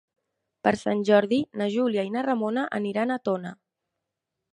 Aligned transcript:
Per 0.67 0.71
Sant 0.83 1.03
Jordi 1.09 1.37
na 1.61 1.67
Júlia 1.73 2.05
i 2.07 2.13
na 2.15 2.23
Ramona 2.29 2.63
aniran 2.79 3.17
a 3.17 3.19
Tona. 3.29 3.53